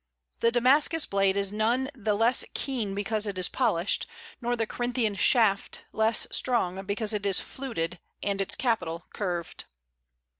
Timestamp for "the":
0.39-0.51, 1.93-2.15, 4.55-4.65